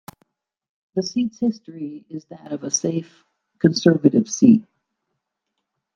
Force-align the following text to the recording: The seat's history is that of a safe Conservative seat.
The 0.95 1.03
seat's 1.03 1.37
history 1.41 2.05
is 2.09 2.25
that 2.31 2.51
of 2.51 2.63
a 2.63 2.71
safe 2.71 3.23
Conservative 3.59 4.27
seat. 4.27 4.63